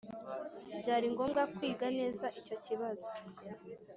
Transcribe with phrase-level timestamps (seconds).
[0.79, 3.07] byari ngombwa kwiga neza icyo kibazo.